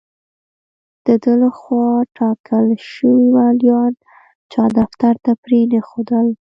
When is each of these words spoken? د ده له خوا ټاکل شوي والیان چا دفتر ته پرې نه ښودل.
د 1.05 1.07
ده 1.23 1.33
له 1.41 1.49
خوا 1.59 1.87
ټاکل 2.17 2.67
شوي 2.91 3.27
والیان 3.35 3.93
چا 4.51 4.63
دفتر 4.79 5.13
ته 5.23 5.31
پرې 5.43 5.61
نه 5.71 5.79
ښودل. 5.87 6.27